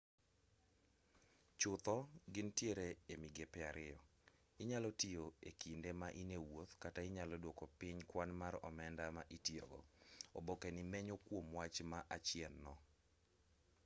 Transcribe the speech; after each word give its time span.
chutho 1.59 1.95
gintiere 2.33 2.87
e 3.13 3.13
migepe 3.21 3.59
ariyo 3.69 3.99
inyalo 4.61 4.89
tiyo 4.99 5.25
e 5.49 5.49
kinde 5.61 5.89
ma 5.99 6.07
in 6.21 6.29
e 6.37 6.39
wuoth 6.47 6.73
kata 6.83 6.99
inyalo 7.09 7.35
duoko 7.43 7.65
piny 7.79 7.97
kwan 8.09 8.29
mar 8.41 8.53
omenda 8.69 9.05
ma 9.15 9.23
itiyo 9.37 9.63
go 9.71 9.79
obokeni 10.37 10.81
menyo 10.91 11.15
kwom 11.25 11.45
wach 11.57 11.77
ma 11.91 11.99
achien 12.15 12.53
no 12.65 12.73